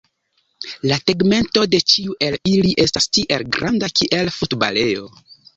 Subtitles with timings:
[0.91, 5.13] La tegmento de ĉiu el ili estas tiel granda kiel futbalejo.